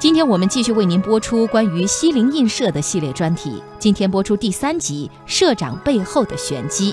[0.00, 3.62] 今天我们继续为您播出关于西泠印社的系列专题。
[3.78, 6.90] 今天播出第三集《社长背后的玄机》。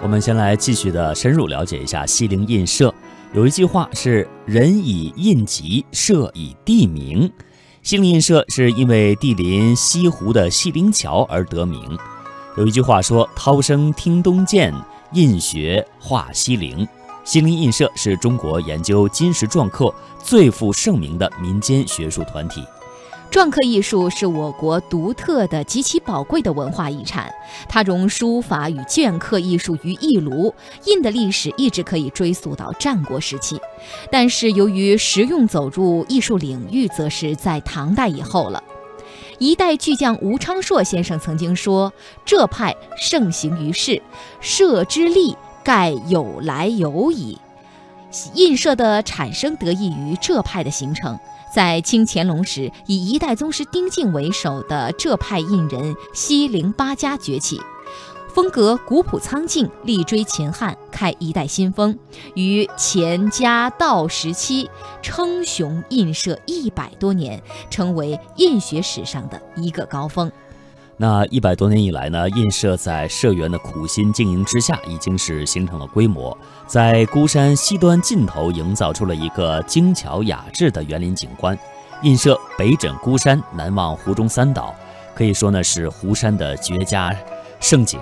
[0.00, 2.94] 我们先来继续的深入了解一下西泠印社。
[3.32, 7.28] 有一句话是“人以印籍，社以地名”。
[7.82, 11.98] 西泠印社是因为地临西湖的西泠桥而得名。
[12.56, 14.72] 有一句话说：“涛声听东涧，
[15.12, 16.86] 印学画西泠。”
[17.24, 22.62] 西泠印社是中国研究金石篆刻最负盛名的民间学术团体。
[23.30, 27.32] 篆刻艺术是我国独特的、极其宝贵的文化遗产，
[27.66, 30.54] 它融书法与镌刻艺术于一炉。
[30.84, 33.58] 印的历史一直可以追溯到战国时期，
[34.10, 38.62] 但是由于实用走入艺术领域，则是在唐代以后了。
[39.38, 41.90] 一代巨匠吴昌硕先生曾经说
[42.26, 44.02] ：“这派盛行于世，
[44.40, 45.34] 社之力
[45.64, 47.38] 盖有来有矣。”
[48.34, 51.18] 印社的产生得益于浙派的形成。
[51.54, 57.60] 在清乾隆时，以一代宗师丁敬为首的浙派印人西泠八家崛起，
[58.34, 61.98] 风格古朴苍劲，力追秦汉，开一代新风。
[62.34, 64.70] 于乾嘉道时期
[65.02, 70.32] 称雄印社一百多年，成为印学史上的一个高峰。
[71.02, 76.38] 那一百多年以来呢，印社在社员的苦心经营之下，已经是形成了规模，
[76.68, 81.58] 在孤山西端尽头营造出了一个精巧雅致的园林景观。
[82.04, 84.72] 印社北枕孤山，南望湖中三岛，
[85.12, 87.12] 可以说呢是湖山的绝佳
[87.58, 87.98] 胜景，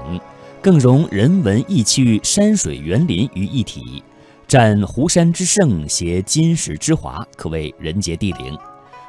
[0.60, 4.04] 更融人文意趣、山水园林于一体，
[4.46, 8.58] 占湖山之胜，携金石之华，可谓人杰地灵。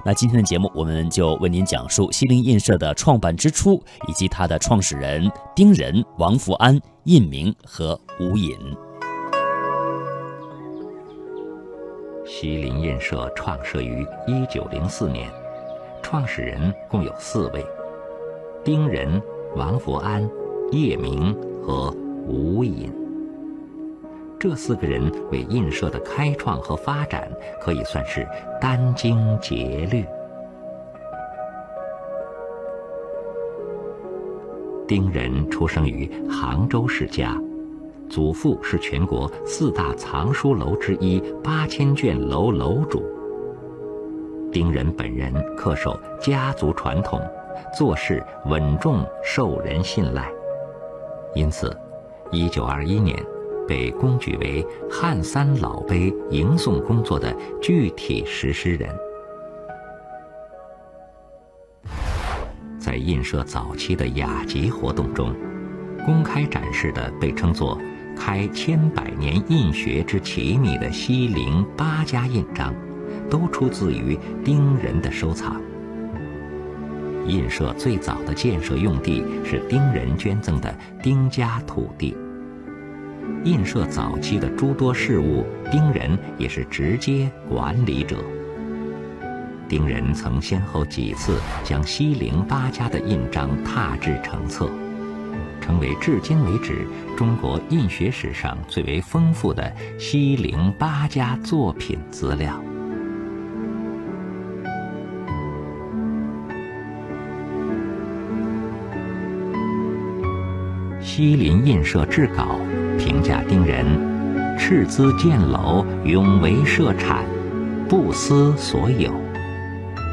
[0.03, 8.57] 那今天的节目，我们就为您讲述西泠印社的创办之初，以及它的创始人丁仁、王福安、印明和吴隐。
[12.25, 15.29] 西泠印社创设于一九零四年，
[16.01, 17.63] 创始人共有四位：
[18.63, 19.21] 丁仁、
[19.55, 20.27] 王福安、
[20.71, 23.00] 叶明和吴隐。
[24.41, 28.27] 这四个人为印社的开创和发展可以算是
[28.59, 30.03] 殚精竭虑。
[34.87, 37.39] 丁仁出生于杭州世家，
[38.09, 43.03] 祖父是全国四大藏书楼之一八千卷楼楼主。
[44.51, 47.21] 丁仁本人恪守家族传统，
[47.77, 50.31] 做事稳重，受人信赖，
[51.35, 51.71] 因此，
[52.31, 53.15] 一九二一年。
[53.67, 58.89] 被公举为汉三老碑迎送工作的具体实施人。
[62.79, 65.33] 在印社早期的雅集活动中，
[66.05, 67.79] 公开展示的被称作
[68.17, 72.73] “开千百年印学之奇秘”的西泠八家印章，
[73.29, 75.61] 都出自于丁人的收藏。
[77.27, 82.17] 印社最早的建设用地是丁人捐赠的丁家土地。
[83.43, 88.17] 印社早期的诸多事务，丁仁也是直接管理者。
[89.67, 94.69] 丁仁曾先后几次将西陵八家的印章拓制成册，
[95.59, 96.85] 成为至今为止
[97.17, 102.61] 中国印学史上最为丰富的西陵八家作品资料。
[111.13, 112.57] 西林印社志稿。
[112.97, 113.85] 评价丁仁：
[114.57, 117.25] 斥资建楼，永为社产，
[117.89, 119.11] 不思所有。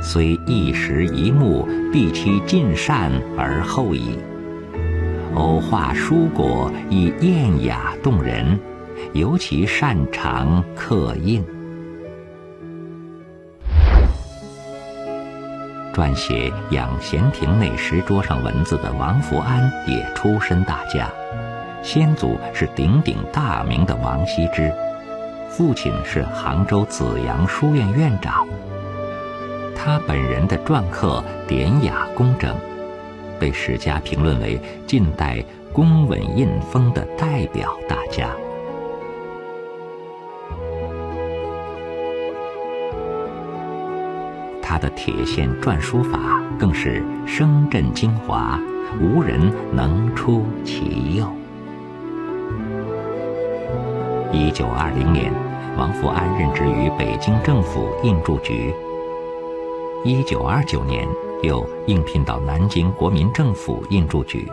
[0.03, 4.19] 虽一时一目，必其尽善而后已。
[5.37, 8.59] 偶画书果，以艳雅动人，
[9.13, 11.45] 尤其擅长刻印。
[15.99, 21.11] 撰写《养贤亭内石桌上文字》的王福安也出身大家。
[21.83, 24.73] 先祖是鼎鼎大名的王羲之，
[25.51, 28.47] 父亲是杭州紫阳书院院长。
[29.75, 32.55] 他本人的篆刻典雅工整，
[33.41, 34.57] 被史家评论为
[34.87, 38.31] 近代工稳印风的代表大家。
[44.69, 48.61] 他的铁线篆书法更是声震京华，
[49.01, 51.27] 无人能出其右。
[54.31, 55.33] 一九二零年，
[55.79, 58.75] 王福安任职于北京政府印铸局。
[60.05, 61.09] 一九二九年，
[61.43, 64.47] 又应聘到南京国民政府印铸局，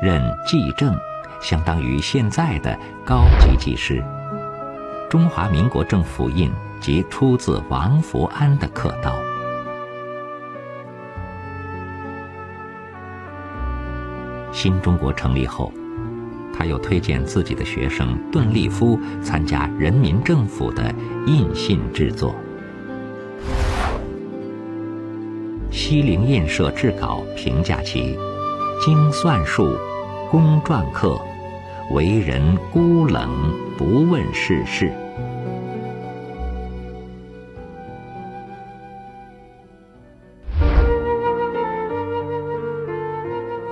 [0.00, 0.96] 任记正，
[1.40, 4.00] 相当于现在的高级技师。
[5.10, 6.52] 中华民国政府印
[6.84, 9.10] 即出自王福安的刻刀。
[14.52, 15.72] 新中国成立后，
[16.52, 20.94] 他又推荐自己的学生顿利夫参加人民政府的
[21.26, 22.34] 印信制作。
[25.70, 28.14] 西泠印社制稿评价其：
[28.84, 29.74] 精算术，
[30.30, 31.18] 工篆刻，
[31.92, 33.30] 为人孤冷，
[33.78, 34.92] 不问世事。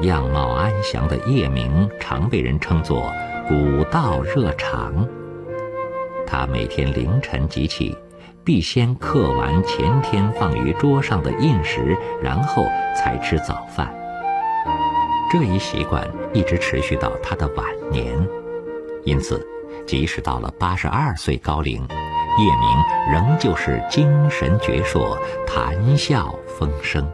[0.03, 3.13] 样貌安详的叶明，常被人称作
[3.49, 5.07] “古道热肠”。
[6.27, 7.97] 他每天凌晨即起，
[8.45, 12.65] 必先刻完前天放于桌上的印石，然后
[12.97, 13.93] 才吃早饭。
[15.31, 18.15] 这一习惯一直持续到他的晚年，
[19.05, 19.47] 因此，
[19.87, 25.17] 即使到了八十二岁高龄，叶明仍旧是精神矍铄，
[25.47, 27.07] 谈笑风生。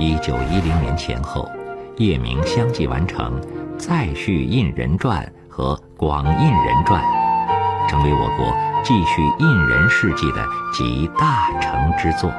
[0.00, 1.46] 一九一零年前后，
[1.98, 3.38] 叶明相继完成
[3.76, 7.04] 《再续印人传》和《广印人传》，
[7.86, 8.50] 成为我国
[8.82, 10.42] 继续印人事迹的
[10.72, 12.32] 集大成之作。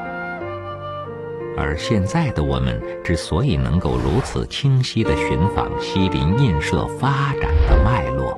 [1.56, 8.36] 而现在的我们之所以能够如此清晰地寻访西林印社发展的脉络，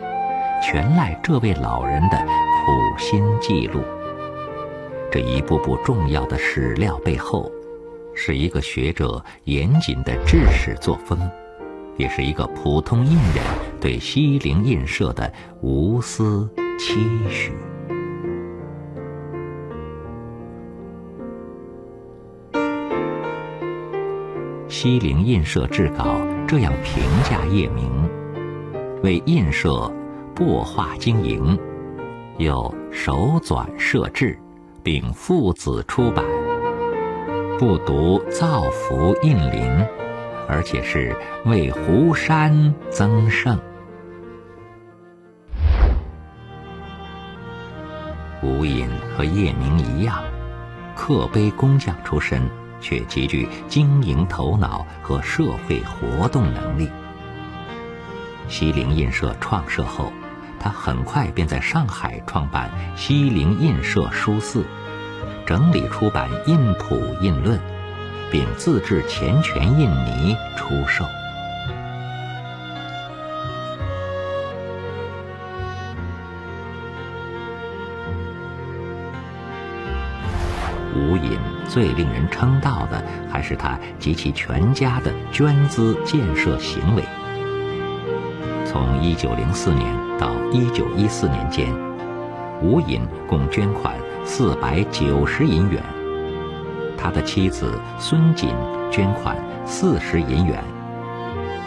[0.62, 3.80] 全赖这位老人的苦心记录。
[5.10, 7.50] 这一步步重要的史料背后。
[8.16, 11.20] 是一个学者严谨的治史作风，
[11.98, 13.44] 也是一个普通印人
[13.80, 15.32] 对西泠印社的
[15.62, 16.96] 无私期
[17.30, 17.52] 许。
[24.68, 26.18] 西泠印社制稿
[26.48, 27.90] 这样评价叶明：
[29.02, 29.92] 为印社
[30.36, 31.58] 擘画经营，
[32.38, 34.38] 有手纂设制，
[34.82, 36.26] 并父子出版。
[37.66, 39.72] 不独造福印林，
[40.50, 41.16] 而且是
[41.46, 43.58] 为湖山增盛。
[48.42, 50.22] 吴隐和叶明一样，
[50.94, 52.42] 刻碑工匠出身，
[52.82, 56.90] 却极具经营头脑和社会活动能力。
[58.50, 60.12] 西泠印社创设后，
[60.60, 64.66] 他很快便在上海创办西泠印社书肆。
[65.46, 67.60] 整理出版印谱印论，
[68.32, 71.06] 并自制钱权印泥出售。
[80.96, 87.04] 吴隐最令人称道的，还是他及其全家的捐资建设行为。
[88.66, 91.74] 从1904年到1914年间，
[92.62, 94.03] 吴隐共捐款。
[94.26, 95.84] 四百九十银元，
[96.98, 98.50] 他的妻子孙锦
[98.90, 100.64] 捐款四十银元，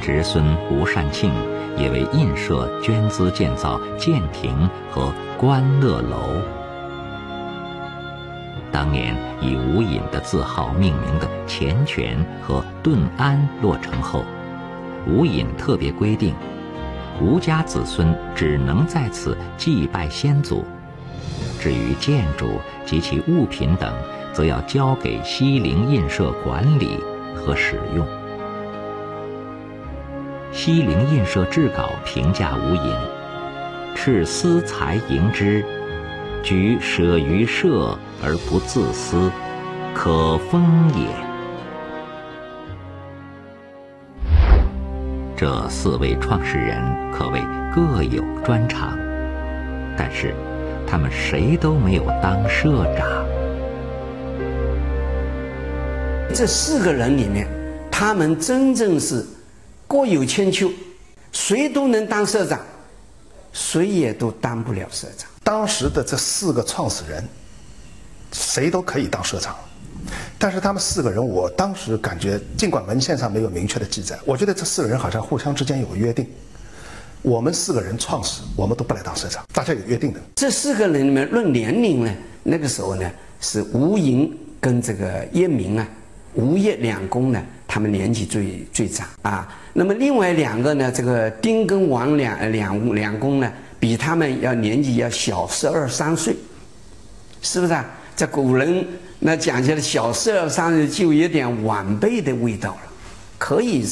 [0.01, 1.31] 侄孙吴善庆
[1.77, 6.41] 也为印社捐资建造建亭和观乐楼。
[8.73, 14.25] 当年以吴隐的字号命名的钱泉和顿安落成后，
[15.07, 16.35] 吴隐特别规定，
[17.21, 20.65] 吴家子孙只能在此祭拜先祖。
[21.67, 23.93] 至于建筑及其物品等，
[24.33, 26.97] 则要交给西泠印社管理
[27.35, 28.07] 和使用。
[30.53, 32.95] 西泠印社制稿评价无隐：
[33.97, 35.65] 斥私财盈之，
[36.41, 39.29] 举舍于社而不自私，
[39.93, 41.09] 可封也。
[45.37, 46.81] 这四位创始人
[47.11, 47.41] 可谓
[47.75, 48.97] 各有专长，
[49.99, 50.33] 但是。
[50.87, 53.27] 他们谁都没有当社长。
[56.35, 57.49] 这四个人里面，
[57.91, 59.25] 他们真正是
[59.89, 60.71] 各有千秋，
[61.33, 62.61] 谁都能当社长，
[63.53, 65.29] 谁也都当不了社长。
[65.43, 67.25] 当时的这四个创始人，
[68.33, 69.57] 谁都可以当社长，
[70.39, 76.29] 但是他们四个人，我当时感觉，尽管文献上没有明确的记载，我觉得这四个人好像互相之间有个约定。
[77.23, 80.21] 我们四个人创始，我们都不来当社长，大家有约定的。
[80.37, 85.89] 这四个人里面论年龄呢，那个时候呢是吴莹跟这个叶明啊，
[86.35, 89.49] 吴叶两公呢，他们年纪最最长啊。
[89.73, 96.37] 那么另外两个呢，这个丁跟王两两两公呢，比他们要年纪要小十二三岁，
[97.43, 97.85] 是不是啊？
[98.15, 98.87] 在古人
[99.19, 102.81] 那讲起来，小十二三岁就有点晚辈的味道了，
[103.37, 103.85] 可以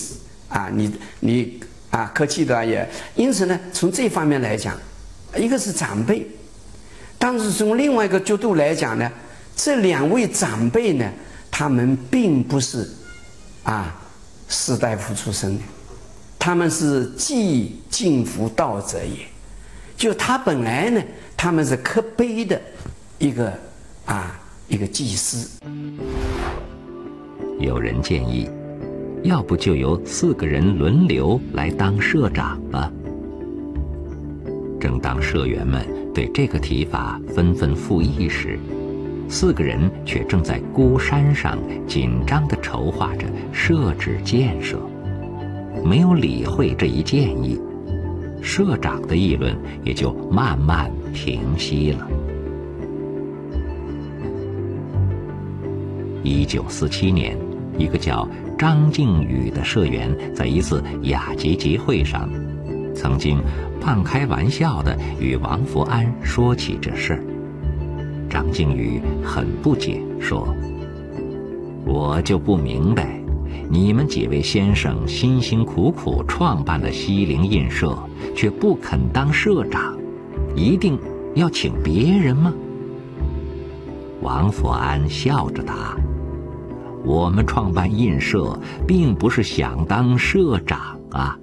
[0.48, 1.60] 啊，你你。
[1.94, 2.84] 啊，客气的也，
[3.14, 4.76] 因此呢，从这方面来讲，
[5.36, 6.26] 一个是长辈，
[7.16, 9.08] 但是从另外一个角度来讲呢，
[9.54, 11.08] 这两位长辈呢，
[11.52, 12.90] 他们并不是
[13.62, 13.94] 啊
[14.48, 15.62] 士大夫出身的，
[16.36, 19.24] 他们是既敬服道者也。
[19.96, 21.00] 就他本来呢，
[21.36, 22.60] 他们是刻碑的
[23.18, 23.52] 一个
[24.04, 24.36] 啊
[24.66, 25.48] 一个祭司。
[27.60, 28.50] 有人建议，
[29.24, 32.92] 要不就由四个人轮流来当社长吧。
[34.78, 38.58] 正当社员们对这个提法纷纷附议时，
[39.26, 44.78] 四个人却正在孤山上紧张地筹划着设置建设，
[45.82, 47.58] 没有理会这一建议。
[48.42, 52.06] 社长的议论也就慢慢平息了。
[56.22, 57.38] 一九四七年，
[57.78, 58.28] 一个叫
[58.64, 62.30] 张靖宇的社员在一次雅集集会上，
[62.94, 63.38] 曾经
[63.78, 67.22] 半开玩笑地与王福安说起这事儿。
[68.26, 70.48] 张靖宇很不解，说
[71.84, 73.20] ：“我就不明白。”
[73.68, 77.94] 你们几位先生辛辛苦苦创办了西泠印社，
[78.34, 79.94] 却不肯当社长，
[80.56, 80.98] 一定
[81.34, 82.50] 要请别人吗？
[84.22, 85.98] 王福安笑着答
[87.04, 91.38] ：“我们创办印社，并不是想当社长啊。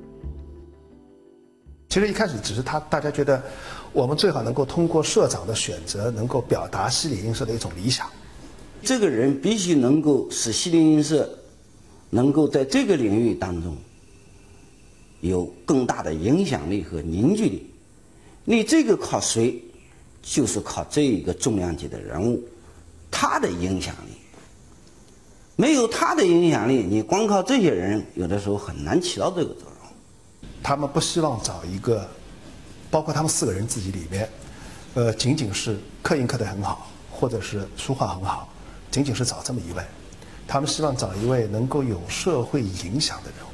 [1.87, 3.41] 其实一开始只是他大家觉得，
[3.93, 8.07] 我们最好能够通过社长的选择，能够表达西泠印社的一种理想。
[8.81, 11.29] 这个人必须能够使西泠印社。”
[12.13, 13.73] 能够在这个领域当中
[15.21, 17.65] 有更大的影响力和凝聚力，
[18.43, 19.63] 你这个靠谁？
[20.21, 22.43] 就是靠这一个重量级的人物，
[23.09, 24.20] 他的影响力。
[25.61, 29.89] 没有他的影响力，你光靠这些人，有的时候很难起到这个作用。
[30.63, 32.03] 他们不希望找一个，
[32.89, 34.27] 包括他们四个人自己里面，
[34.95, 38.49] 呃，仅仅是刻印刻得很好，或者是书画很好，
[38.89, 39.83] 仅仅是找这么一位。
[40.47, 43.51] 他们希望找一位能够有社会影响的人物。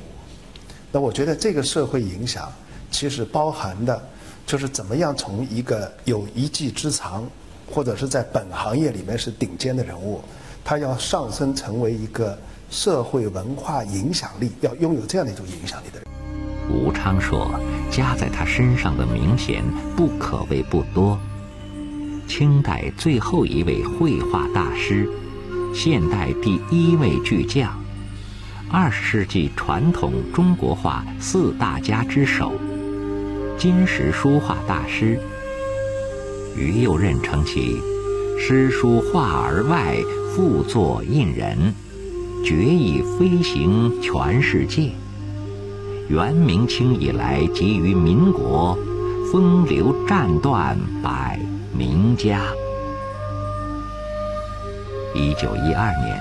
[0.93, 2.49] 那我觉得这个社会影响，
[2.89, 4.01] 其实包含的，
[4.45, 7.29] 就是怎么样从一个有一技之长，
[7.69, 10.21] 或者是在本行业里面是顶尖的人物，
[10.69, 12.37] 他要上升成为一个
[12.69, 16.07] 社会文化影响力，要拥有这样的一种影响力的人。
[16.69, 17.49] 吴昌硕
[17.89, 19.63] 加在他身上的名衔
[19.95, 21.17] 不可谓不多，
[22.27, 25.09] 清代最后一位绘画大师。
[25.73, 27.71] 现代第一位巨匠，
[28.69, 32.51] 二十世纪传统中国画四大家之首，
[33.57, 35.17] 金石书画大师。
[36.57, 37.79] 于右任称其
[38.37, 39.95] 诗书画而外，
[40.37, 41.73] 复作印人，
[42.45, 44.91] 绝以飞行全世界。
[46.09, 48.77] 元明清以来，及于民国，
[49.31, 51.39] 风流战断百
[51.75, 52.39] 名家。
[55.15, 56.19] 一九一二年，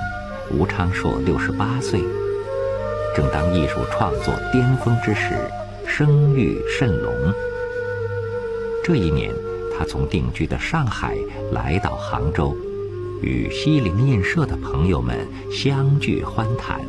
[0.51, 2.01] 吴昌硕六十八岁，
[3.15, 5.37] 正当艺术创作巅峰之时，
[5.87, 7.13] 声誉甚隆。
[8.83, 9.31] 这一年，
[9.77, 11.15] 他从定居的上海
[11.53, 12.57] 来到杭州，
[13.23, 16.81] 与西泠印社的朋友们相聚欢谈。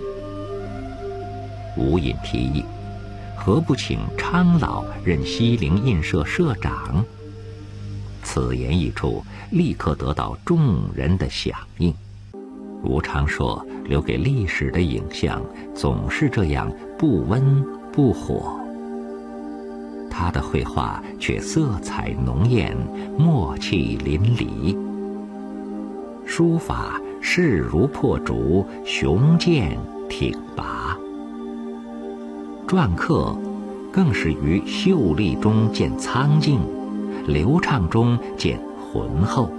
[1.77, 2.63] 吴隐提议，
[3.35, 7.03] 何不请昌老任西泠印社社长？
[8.23, 11.93] 此言一出，立刻得到众人的响应。
[12.83, 15.41] 吴昌硕留给历史的影像
[15.73, 18.59] 总是这样不温不火，
[20.09, 22.75] 他的绘画却色彩浓艳，
[23.17, 24.86] 墨气淋漓。
[26.37, 29.75] 书法势如破竹，雄健
[30.07, 30.95] 挺拔。
[32.67, 33.35] 篆刻
[33.91, 36.59] 更是于秀丽中见苍劲。
[37.25, 39.49] 流畅中见浑厚，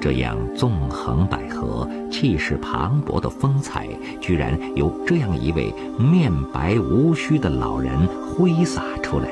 [0.00, 3.88] 这样纵横捭阖、气势磅礴的风采，
[4.20, 9.28] 居然由这样一位面白无须的老人挥洒出来，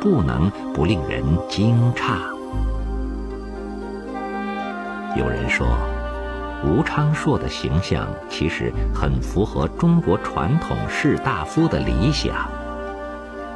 [0.00, 2.31] 不能不令人惊诧。
[5.14, 5.66] 有人说，
[6.64, 12.34] 吴昌硕的形象其实很符合中国传统士大夫的理想。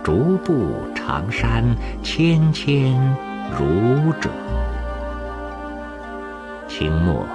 [0.05, 1.65] 逐步长山，
[2.03, 2.95] 谦谦
[3.59, 4.29] 儒者。
[6.69, 7.27] 清末，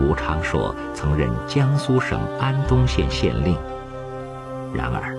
[0.00, 3.54] 吴昌硕曾任江苏省安东县县令。
[4.72, 5.14] 然而，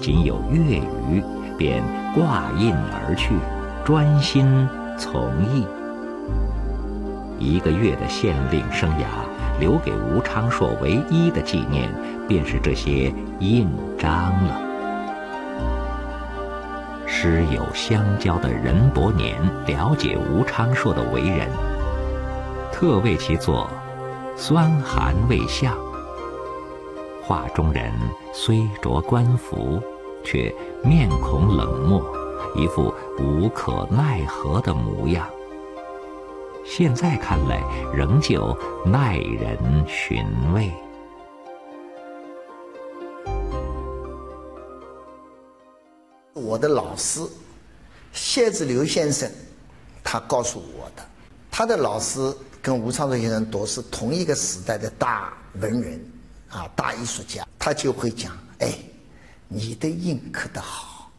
[0.00, 1.22] 仅有月余，
[1.58, 1.82] 便
[2.14, 3.34] 挂印而去，
[3.84, 5.66] 专心从艺。
[7.38, 9.06] 一个月的县令生涯，
[9.60, 11.88] 留给吴昌硕唯一的纪念，
[12.28, 14.60] 便是这些印章了。
[17.06, 19.36] 师友相交的任伯年
[19.66, 21.48] 了解吴昌硕的为人，
[22.72, 23.68] 特为其作
[24.38, 25.74] 《酸寒未相》。
[27.22, 27.92] 画中人
[28.32, 29.80] 虽着官服，
[30.22, 32.02] 却面孔冷漠，
[32.54, 35.26] 一副无可奈何的模样。
[36.66, 37.60] 现在看来，
[37.94, 40.72] 仍旧耐人寻味。
[46.32, 47.20] 我的老师
[48.12, 49.30] 谢志刘先生，
[50.02, 51.04] 他告诉我的，
[51.50, 56.00] 他的老师跟吴昌硕先生都是同一个时代的大文人，
[56.48, 57.46] 啊，大艺术家。
[57.58, 58.74] 他就会讲：“哎，
[59.48, 61.10] 你的印刻的好，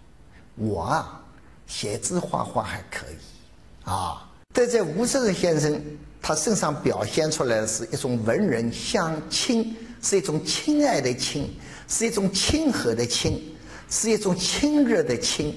[0.56, 1.22] 我啊，
[1.66, 5.80] 写字画画还可以，啊。”但在吴承恩先生，
[6.22, 11.54] 他身上表现出来的是一种文人相亲，是一种亲爱的亲，
[11.90, 13.52] 是一种亲和的亲。
[13.88, 15.56] 是一种亲热的亲，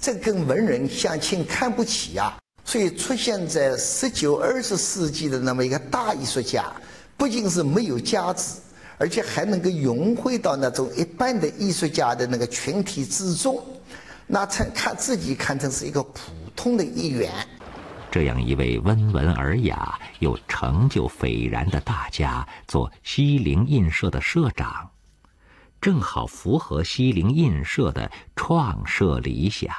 [0.00, 2.36] 这跟文人相亲看不起呀。
[2.64, 6.66] 所以出现在十九、二十世纪的那么一个大艺术家，
[7.16, 8.54] 不仅是没有价值，
[8.98, 13.64] 而且还能够融汇到那种一般的艺术家的那个群体之中，
[14.26, 17.32] 那成看自己看成是一个普通的一员。
[18.10, 24.90] 这样一位温文尔雅又成就斐然的大家，做西泠印社的社长。
[25.80, 29.72] 正好符合西泠印社的创设理想。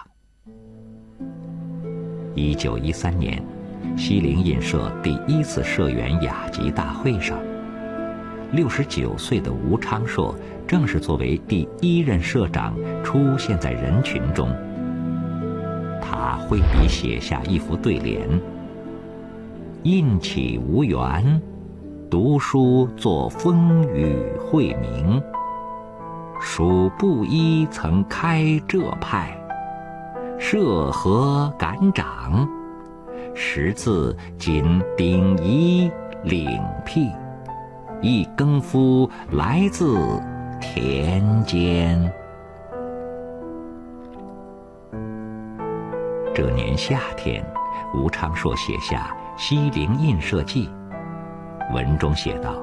[2.33, 3.43] 一九一三年，
[3.97, 7.38] 西泠印社第一次社员雅集大会上，
[8.53, 10.33] 六十九岁的吴昌硕
[10.65, 12.73] 正是作为第一任社长
[13.03, 14.50] 出现在人群中。
[16.01, 18.27] 他挥笔写下一副对联
[19.84, 21.41] ：“印起无缘，
[22.10, 25.22] 读书作风雨晦明。”
[26.41, 29.31] 蜀布衣曾开浙派，
[30.40, 32.50] 涉河赶掌，
[33.35, 35.92] 识字仅顶夷
[36.24, 37.11] 领辟，
[38.01, 39.96] 一更夫来自
[40.59, 42.11] 田间。
[46.42, 47.46] 这年夏天，
[47.94, 50.68] 吴昌硕写下《西泠印社记》，
[51.72, 52.56] 文中写道。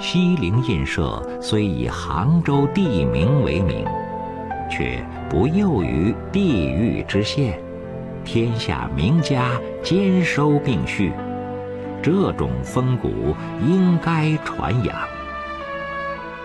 [0.00, 3.86] 西泠印社虽以杭州地名为名，
[4.68, 7.56] 却不囿于地域之限，
[8.24, 11.12] 天下名家兼收并蓄，
[12.02, 13.32] 这种风骨
[13.64, 14.96] 应该传扬。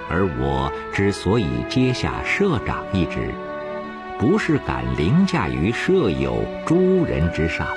[0.08, 3.34] 而我之所以接下社长一职，
[4.20, 7.68] 不是敢凌驾于舍友诸人之上。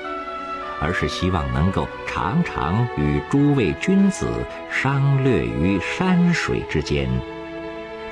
[0.80, 4.28] 而是希望能够常常与诸位君子
[4.70, 7.08] 商略于山水之间，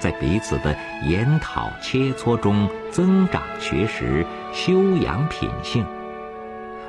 [0.01, 5.87] 在彼此的研讨切磋中增长学识、修养品性，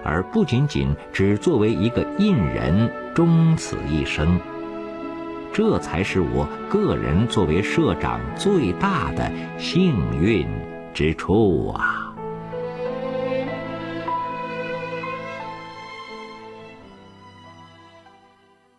[0.04, 4.40] 而不仅仅只作为一个印人终此一生。
[5.54, 10.48] 这才是我个人作为社长最大的幸运
[10.98, 12.12] 之处啊！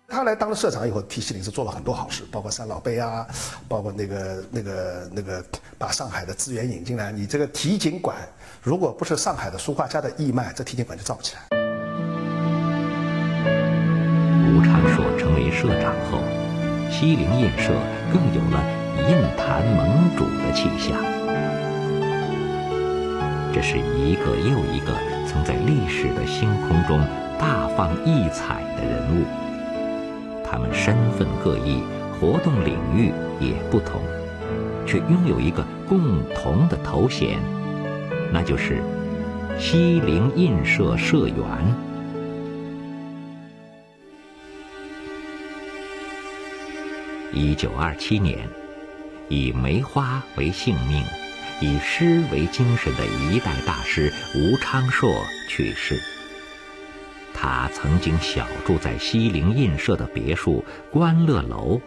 [0.08, 3.24] 他来当了社长以后，替西林是做了很多好事，包括三老杯啊，
[3.68, 5.44] 包括那个那个那个
[5.78, 7.12] 把上海的资源引进来。
[7.12, 8.16] 你这个提景馆，
[8.64, 11.42] 如果不是上海的书画家的义卖，这提景馆就造不起来。
[14.50, 16.18] 吴昌硕成为社长后，
[16.90, 17.72] 西泠印社
[18.12, 18.60] 更有了
[19.08, 21.17] 印坛盟主的气象。
[23.52, 24.94] 这是一个又一个
[25.26, 27.00] 曾在历史的星空中
[27.38, 29.24] 大放异彩的人物。
[30.44, 31.82] 他们身份各异，
[32.18, 34.00] 活动领域也不同，
[34.86, 37.38] 却拥有一个共同的头衔，
[38.32, 38.82] 那就是
[39.58, 41.36] 西泠印社社员。
[47.32, 48.38] 一九二七年，
[49.28, 51.02] 以梅花为姓命，
[51.60, 56.00] 以诗为精神的一代大师吴昌硕去世。
[57.34, 61.80] 他曾经小住在西泠印社的别墅观乐楼，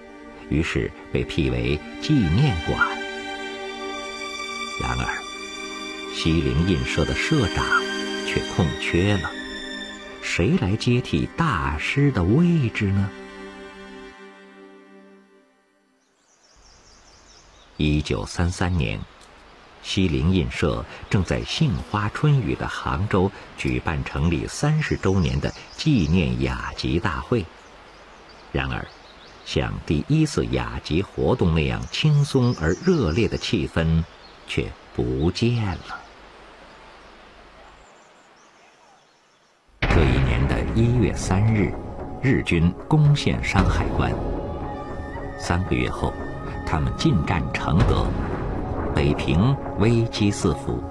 [0.50, 2.88] 于是被辟为纪念馆。
[4.82, 5.06] 然而，
[6.14, 7.66] 西泠印社的社长
[8.26, 9.30] 却空缺了，
[10.22, 13.10] 谁来接替大师的位置呢？
[17.78, 19.00] 一九三三年。
[19.84, 27.46] 西泠印社正在杏花春雨的杭州举办成立三十周年的纪念雅集大会。
[28.52, 28.86] 然而
[29.46, 34.04] 像第一次雅集活动那样轻松而热烈的气氛
[34.48, 36.00] 却不见了。
[39.82, 41.74] 这一年的一月三日
[42.22, 44.12] 日军攻陷山海关。
[45.38, 46.14] 三个月后
[46.68, 48.06] 他们进占承德
[48.96, 50.82] 北平危机四伏，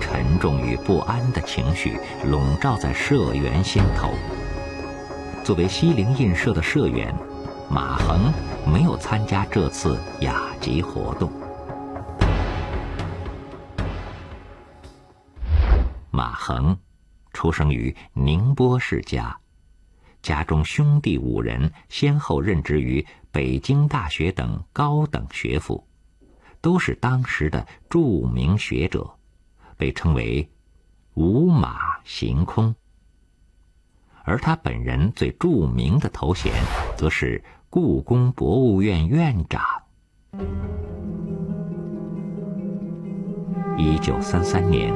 [0.00, 4.10] 沉重与不安的情绪笼罩在社员心头。
[5.44, 7.14] 作为西泠印社的社员，
[7.70, 8.32] 马衡
[8.66, 11.30] 没有参加这次雅集活动。
[16.10, 16.76] 马衡
[17.32, 19.36] 出生于宁波世家。
[20.20, 25.86] 家中兄弟五人先后任职于北京大学等高等学府，
[26.60, 29.08] 都是当时的著名学者，
[29.76, 30.48] 被称为
[31.14, 32.74] “五马行空”。
[34.24, 36.52] 而他本人最著名的头衔，
[36.96, 39.62] 则是故宫博物院院长。
[43.78, 44.92] 一九三三年，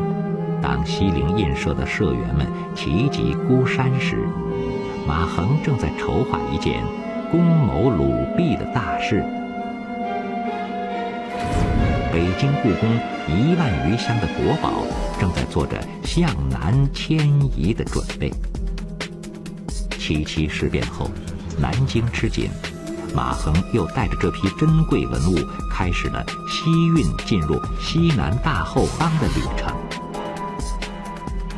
[0.60, 4.26] 当西泠印社的社员们齐集孤山时，
[5.06, 6.84] 马衡正在筹划一件
[7.30, 9.41] 攻谋鲁壁的大事。
[12.12, 12.94] 北京故宫
[13.26, 14.84] 一万余箱的国宝
[15.18, 17.26] 正在做着向南迁
[17.58, 18.30] 移的准备。
[19.98, 21.10] 七七事变后，
[21.58, 22.50] 南京吃紧，
[23.14, 25.38] 马衡又带着这批珍贵文物，
[25.70, 29.74] 开始了西运进入西南大后方的旅程。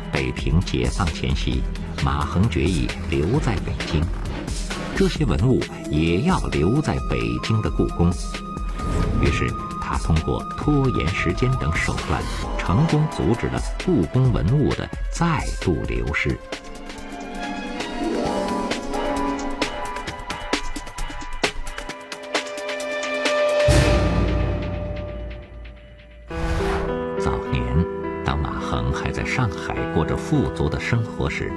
[0.09, 1.61] 北平解放前夕。
[2.03, 4.03] 马衡决意留在北京，
[4.95, 8.11] 这些文物也要留在北京的故宫。
[9.21, 9.49] 于是，
[9.99, 12.21] 通过拖延时间等手段，
[12.57, 16.37] 成功阻止了故宫文物的再度流失。
[27.19, 27.63] 早年，
[28.23, 31.51] 当马衡还在上海过着富足的生活时，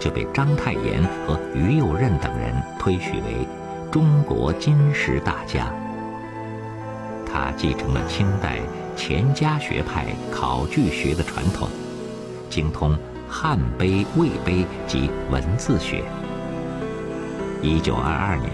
[0.00, 3.46] 就被章太炎和于右任等人推举为
[3.92, 5.72] 中国金石大家。
[7.36, 8.60] 他继承了清代
[8.96, 11.68] 钱家学派考据学的传统，
[12.48, 12.96] 精通
[13.28, 16.02] 汉碑、魏碑及文字学。
[17.60, 18.50] 一九二二年，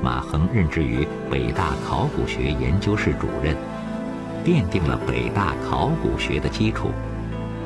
[0.00, 3.56] 马衡任职于北大考古学研究室主任，
[4.44, 6.92] 奠定了北大考古学的基础，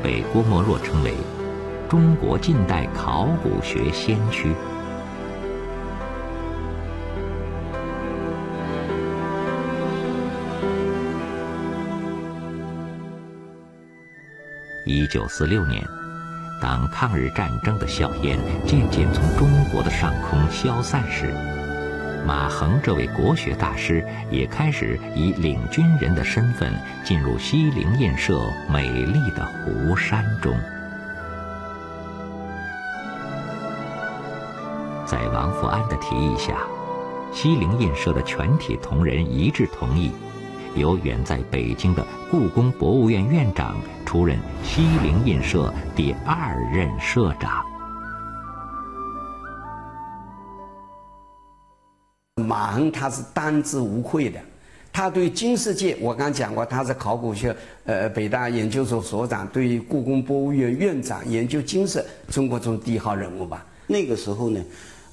[0.03, 1.13] 被郭沫若称为。
[1.87, 4.55] 中国近代考古学先驱。
[14.91, 15.87] 一九四六年，
[16.61, 21.33] 当抗日战争的硝烟渐渐从中国的上空消散时，
[22.27, 26.75] 马衡这位国学大师也开始以领军人的身份
[27.05, 30.59] 进入西泠印社美丽的湖山中。
[35.07, 36.57] 在王福安的提议下，
[37.33, 40.11] 西泠印社的全体同仁一致同意，
[40.77, 47.65] 由远在北京的故宫博物院院长出任西泠印社第二任社长。
[52.47, 54.41] 马恒他是当之无愧的，
[54.93, 57.55] 他对金世界，我刚讲过，他是考古学
[57.85, 63.67] 呃北大研究所所长，对故宫博物院院长，研究金色中国中第一号人物吧。
[63.87, 64.61] 那个时候呢。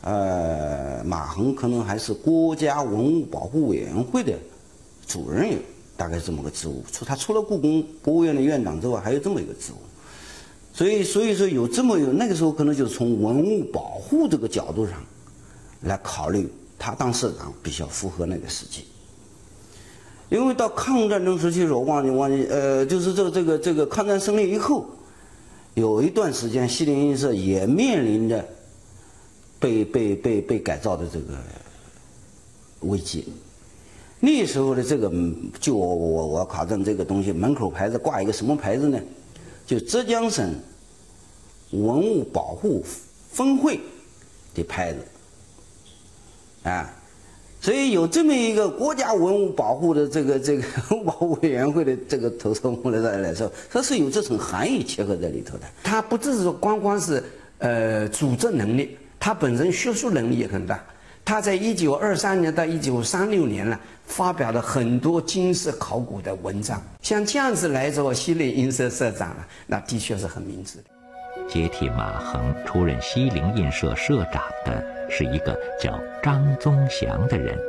[0.01, 4.31] 呃，马恒可能还是国家文物保护委员会的
[5.07, 5.57] 主任，
[5.95, 6.83] 大概是这么个职务。
[6.91, 9.77] 除他除了故宫博物院的院长之外，还有这么一个职务。
[10.73, 14.95] 所以，所以说有这么有那个时候，可能就是从文物保护这个角度上
[15.81, 18.85] 来考虑，他当社长比较符合那个时机。
[20.29, 24.85] 因为到抗日战争时期的时候，忘记忘记，呃，就是这个这个这个抗战胜利以后，
[25.73, 28.45] 有一段时间，西泠印社也面临着。
[29.59, 31.33] 被被被被改造的这个
[32.81, 33.27] 危机，
[34.19, 35.11] 那时候的这个
[35.59, 38.99] 就我我我考证这个东西，门口牌子挂一个什么牌子呢？
[39.65, 40.53] 就浙江省
[41.71, 42.83] 文物保护
[43.29, 43.79] 分会
[44.55, 44.99] 的牌子，
[46.63, 46.89] 啊，
[47.59, 55.65] 所以有这么一个国家文物保护的这个这个文物保护委员会的这个头头目来来说，它是有这层含义结合在里头的。
[55.83, 57.23] 它不只是说光光是
[57.59, 58.97] 呃组织能力。
[59.19, 60.81] 它本身学术能力也很大，
[61.27, 66.81] 他在一九二三年到一九三六年呢，发表了很多金石考古的文章。
[67.01, 70.83] 像这样子来做西泠印社社长啊，那的确是很明智的。
[71.49, 77.59] 接替马衡出任西泠印社社长的是一个叫张宗祥的人，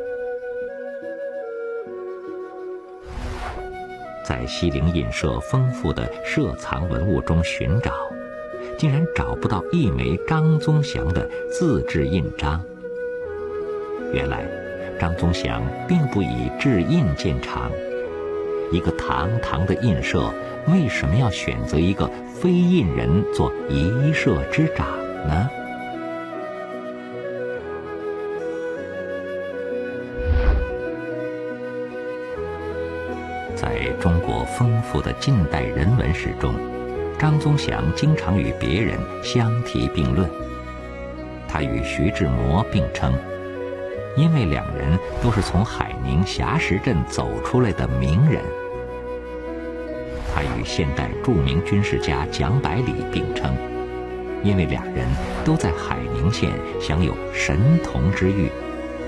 [4.24, 7.92] 在西泠印社丰富的社藏文物中寻找。
[8.78, 12.62] 竟然找不到一枚张宗祥的自制印章。
[14.12, 14.44] 原来，
[14.98, 17.70] 张宗祥并不以制印见长。
[18.72, 20.32] 一个堂堂的印社，
[20.66, 24.86] 为什么要选择一个非印人做一社之长
[25.26, 25.48] 呢？
[33.54, 36.54] 在中国丰富的近代人文史中，
[37.18, 40.28] 张宗祥经常与别人相提并论。
[41.48, 43.12] 他与徐志摩并称，
[44.16, 48.42] 因为两人都是从海宁霞石镇走出来的名人。
[50.34, 53.52] 他与现代著名军事家蒋百里并称，
[54.44, 55.06] 因为两人
[55.44, 58.50] 都在海宁县享有神童之誉，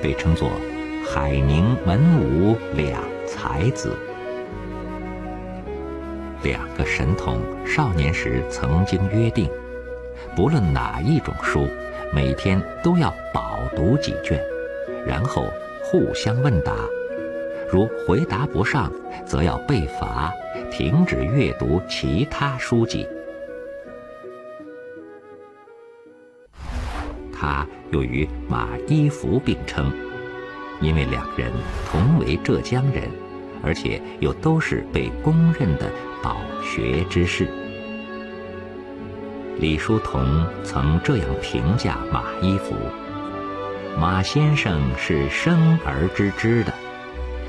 [0.02, 0.50] 被称作
[1.08, 3.96] “海宁文武两才子”。
[6.42, 9.48] 两个神童少年时曾经约定，
[10.34, 11.68] 不论哪一种书，
[12.14, 14.40] 每天都要饱读几卷，
[15.06, 15.46] 然后
[15.82, 16.72] 互相问答，
[17.70, 18.92] 如回答不上，
[19.26, 20.32] 则要被罚，
[20.70, 23.06] 停止阅读其他书籍。
[27.32, 29.92] 他又与马一浮并称，
[30.80, 31.50] 因为两人
[31.90, 33.08] 同为浙江人，
[33.62, 35.90] 而且又都是被公认的。
[36.22, 37.48] 饱学之士，
[39.56, 42.74] 李叔同曾这样评价马一浮：
[43.98, 46.72] 马先生是生而知之的。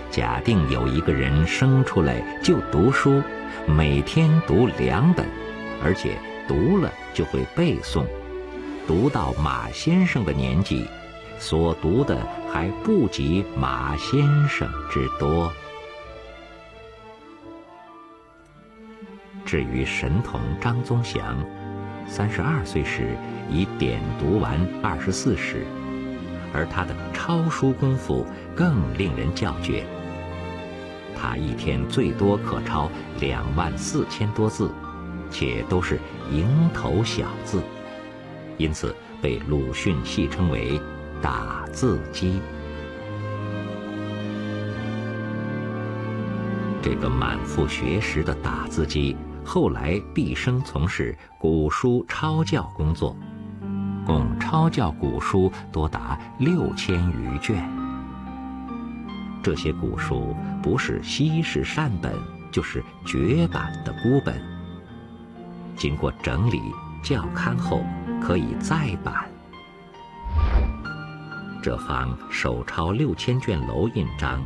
[0.09, 3.21] 假定有一个人生出来就读书，
[3.65, 5.25] 每天读两本，
[5.81, 8.05] 而且读了就会背诵，
[8.85, 10.85] 读到马先生的年纪，
[11.39, 12.17] 所读的
[12.51, 15.49] 还不及马先生之多。
[19.45, 21.37] 至于神童张宗祥，
[22.05, 23.15] 三十二岁时
[23.49, 25.65] 已点读完二十四史，
[26.53, 29.85] 而他的抄书功夫更令人叫绝。
[31.15, 34.71] 他一天最多可抄两万四千多字，
[35.29, 35.99] 且都是
[36.31, 37.61] 蝇头小字，
[38.57, 40.81] 因此被鲁迅戏称为
[41.21, 42.41] “打字机”。
[46.81, 49.15] 这个满腹学识的打字机。
[49.43, 53.15] 后来毕生从事古书抄教工作，
[54.05, 57.63] 共抄教古书多达六千余卷。
[59.43, 62.13] 这些古书不是稀世善本，
[62.51, 64.41] 就是绝版的孤本。
[65.75, 66.61] 经过整理
[67.03, 67.83] 校勘后，
[68.21, 69.25] 可以再版。
[71.63, 74.43] 这方手抄六千卷楼印章，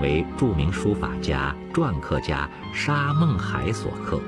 [0.00, 4.20] 为著名书法家、篆刻家沙孟海所刻。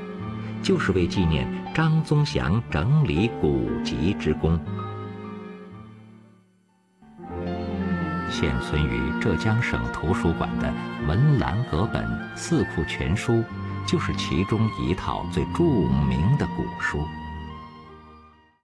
[0.62, 4.58] 就是为纪念张宗祥整理古籍之功。
[8.30, 10.68] 现存于浙江省图书馆的
[11.08, 13.32] 《文澜阁本四库全书》，
[13.86, 15.64] 就是其中一套最著
[16.08, 17.06] 名的古书。